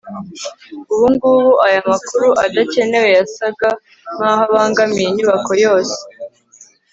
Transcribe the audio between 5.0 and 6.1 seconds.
inyubako yose